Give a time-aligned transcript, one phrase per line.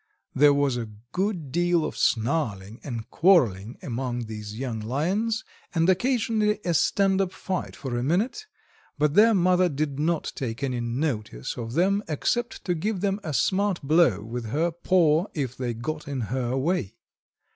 [0.33, 5.43] There was a good deal of snarling and quarreling among these young Lions,
[5.75, 8.47] and occasionally a standup fight for a minute,
[8.97, 13.31] but their mother did not take any notice of them except to give them a
[13.31, 16.95] smart blow with her paw if they got in her way.